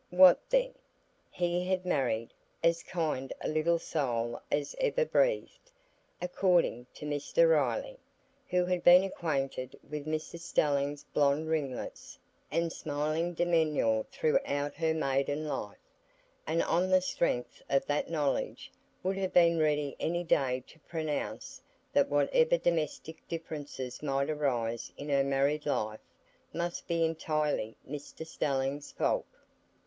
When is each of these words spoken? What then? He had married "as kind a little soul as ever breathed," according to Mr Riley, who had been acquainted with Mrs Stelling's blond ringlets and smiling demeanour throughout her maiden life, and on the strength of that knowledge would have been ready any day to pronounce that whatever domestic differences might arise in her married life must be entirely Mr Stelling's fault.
What 0.09 0.39
then? 0.49 0.73
He 1.29 1.63
had 1.67 1.85
married 1.85 2.33
"as 2.63 2.81
kind 2.81 3.31
a 3.39 3.47
little 3.47 3.77
soul 3.77 4.41
as 4.51 4.75
ever 4.79 5.05
breathed," 5.05 5.71
according 6.19 6.87
to 6.95 7.05
Mr 7.05 7.47
Riley, 7.47 7.99
who 8.47 8.65
had 8.65 8.83
been 8.83 9.03
acquainted 9.03 9.79
with 9.87 10.07
Mrs 10.07 10.39
Stelling's 10.39 11.03
blond 11.03 11.49
ringlets 11.49 12.17
and 12.49 12.73
smiling 12.73 13.35
demeanour 13.35 14.03
throughout 14.11 14.73
her 14.73 14.95
maiden 14.95 15.47
life, 15.47 15.77
and 16.47 16.63
on 16.63 16.89
the 16.89 16.99
strength 17.01 17.61
of 17.69 17.85
that 17.85 18.09
knowledge 18.09 18.71
would 19.03 19.17
have 19.17 19.33
been 19.33 19.59
ready 19.59 19.95
any 19.99 20.23
day 20.23 20.63
to 20.65 20.79
pronounce 20.79 21.61
that 21.93 22.09
whatever 22.09 22.57
domestic 22.57 23.27
differences 23.27 24.01
might 24.01 24.31
arise 24.31 24.91
in 24.97 25.09
her 25.09 25.23
married 25.23 25.67
life 25.67 26.01
must 26.51 26.87
be 26.87 27.05
entirely 27.05 27.77
Mr 27.87 28.25
Stelling's 28.25 28.91
fault. 28.91 29.27